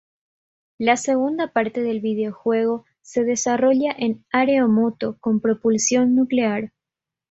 [0.79, 6.71] La segunda parte del videojuego se desarrolla en aero-moto con propulsión nuclear.